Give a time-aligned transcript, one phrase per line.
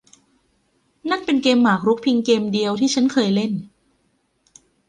[1.09, 3.51] นั่นเป็นเกมหมากรุกเพียงเกมเดียวที่ฉันเคยเล่น